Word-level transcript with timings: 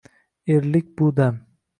eriylik 0.53 0.87
bu 0.99 1.15
dam. 1.17 1.39